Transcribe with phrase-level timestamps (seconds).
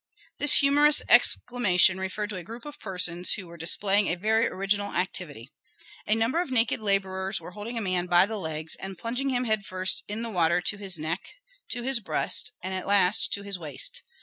[0.39, 4.95] This humorous exclamation referred to a group of persons who were displaying a very original
[4.95, 5.51] activity.
[6.07, 9.43] A number of naked laborers were holding a man by the legs and plunging him
[9.43, 11.21] head first in the water to his neck,
[11.69, 14.01] to his breast, and at last to his waist.